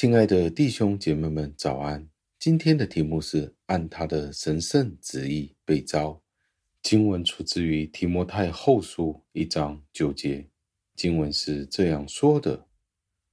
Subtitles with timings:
[0.00, 2.08] 亲爱的弟兄姐妹们，早安！
[2.38, 6.22] 今天的题目是按他的神圣旨意被召。
[6.82, 10.48] 经文出自于提摩太后书一章九节。
[10.96, 12.66] 经文是这样说的：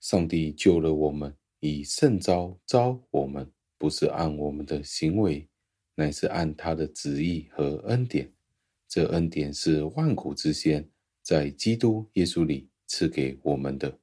[0.02, 5.48] 上帝救了我们，以圣召召我们，不是按我们的行为，
[5.96, 8.30] 乃是按他的旨意和恩典。
[8.90, 10.86] 这恩典是万古之先，
[11.24, 13.98] 在基督耶稣里赐给我们的。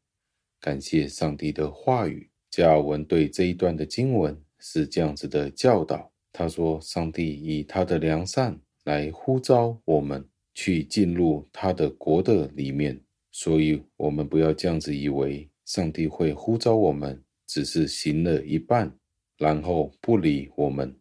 [0.59, 2.31] 感谢上帝的话语。
[2.57, 18.97] 加尔文对这一段的经文是这样子的教导：他说，上帝以他的良善来呼召我们去进入他的国的里面，所以我们不要这样子以为上帝会呼召我们，只是行了一半，
[19.37, 20.97] 然后不理我们。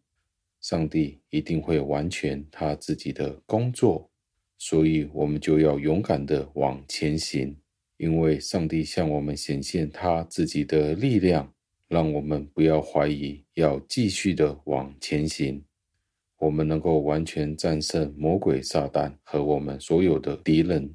[0.59, 4.09] 上帝一定会完全他自己的工作，
[4.57, 7.55] 所以我们就要勇敢的往前行。
[7.97, 11.53] 因为上帝向我们显现他自己的力量，
[11.87, 15.63] 让我们不要怀疑，要继续的往前行。
[16.39, 20.93] 我们能够完全战胜魔鬼撒旦和我们所有的敌人。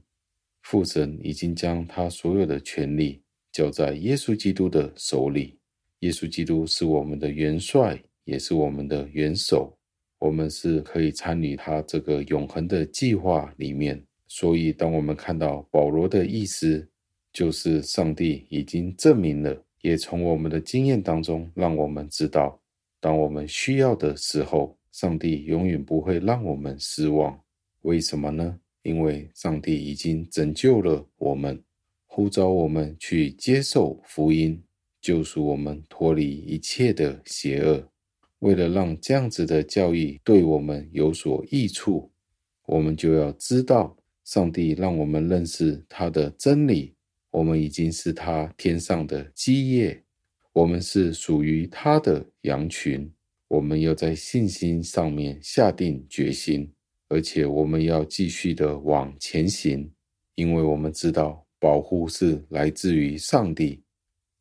[0.62, 5.58] 父神已经将他所有的权利交在耶稣基督的手里。
[6.00, 9.78] 耶稣基督是我们的元帅，也是我们的元首。
[10.18, 14.04] 我们是可以参与他这个永恒的计划里面。
[14.28, 16.86] 所以，当我们看到保罗的意思，
[17.32, 22.60] 就是上帝已经证明了，也从我们的经验当中让我们知道，
[23.00, 27.40] 当我们需要的时候，上帝永远不会让我们失望。
[27.82, 28.58] 为什么呢？
[28.82, 31.62] 因为上帝已经拯救了我们，
[32.06, 34.62] 呼召我们去接受福音，
[35.00, 37.82] 救赎我们脱离一切的邪恶。
[38.40, 42.10] 为了让这样子的教义对我们有所益处，
[42.66, 43.96] 我们就要知道。
[44.28, 46.92] 上帝让我们认识他的真理，
[47.30, 50.04] 我们已经是他天上的基业，
[50.52, 53.10] 我们是属于他的羊群。
[53.48, 56.70] 我们要在信心上面下定决心，
[57.08, 59.90] 而且我们要继续的往前行，
[60.34, 63.80] 因为我们知道保护是来自于上帝，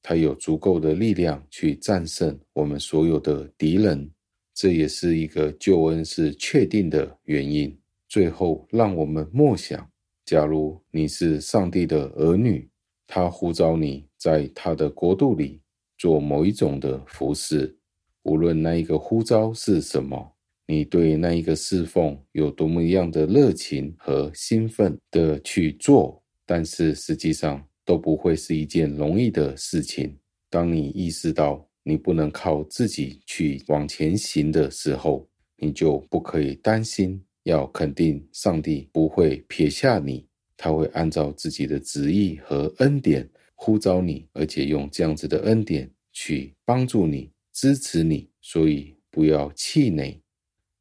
[0.01, 4.11] 他有足够的力量去战胜我们所有的敌人。
[4.53, 7.73] 这也是一个救恩是确定的原因。
[8.07, 9.89] 最后，让我们默想：
[10.25, 12.69] 假如你是上帝的儿女，
[13.05, 15.61] 他呼召你在他的国度里
[15.97, 17.77] 做某一种的服饰，
[18.23, 20.33] 无论那一个呼召是什么，
[20.65, 30.17] 你对那一个侍奉有多么样的热情和兴奋的去做，但是实际上都不会是一件容易的事情。
[30.49, 37.21] 当你意识到你不能靠自己去往前行的时候，你就不可以担心。
[37.47, 40.27] 要肯定，上帝不会撇下你，
[40.57, 48.29] 他会按照自己的旨意和恩典呼召你，而且用这样子的恩典去帮助你、支持你。
[48.41, 50.21] 所以不要气馁，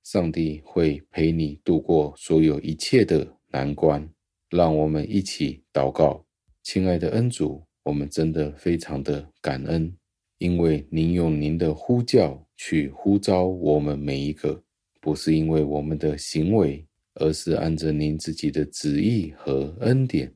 [0.03, 4.09] 上帝会陪你度过所有一切的难关。
[4.50, 6.27] 让我们一起祷告，
[6.65, 9.97] 亲爱的恩主，我们真的非常的感恩，
[10.38, 14.65] 因为您用您的呼叫去呼召我们每一个。
[15.06, 16.84] 不是因为我们的行为，
[17.15, 20.34] 而是按着您自己的旨意和恩典。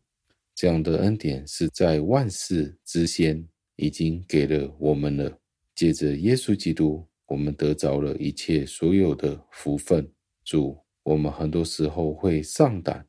[0.54, 3.44] 这样的恩典是在万世之先
[3.74, 5.38] 已经给了我们了。
[5.74, 10.08] 借着耶稣基督，我们得着了一切所有的福分。
[10.44, 13.04] 主，我们很多时候会上胆，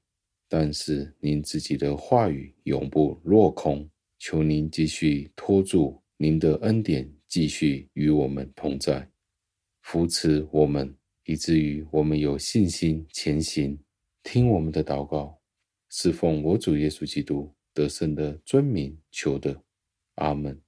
[0.50, 3.88] 但是您自己的话语永不落空。
[4.18, 9.08] 求您继续托住您的恩典，继续与我们同在，
[9.84, 10.92] 扶持我们。
[11.26, 13.78] 以至于我们有信心前行，
[14.24, 15.40] 听我们的祷告，
[15.90, 19.64] 侍奉我主耶稣基督得胜的尊名求的，
[20.16, 20.62] 阿门。